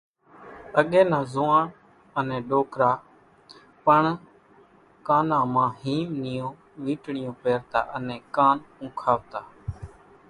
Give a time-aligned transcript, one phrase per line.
[0.79, 1.65] اڳيَ نا زوئاڻ
[2.19, 2.91] انين ڏوڪرا
[3.85, 4.01] پڻ
[5.07, 6.51] ڪانان مان هيم نِيون
[6.85, 9.39] ويٽِيون پيرتا انين ڪان پُونکاوتا۔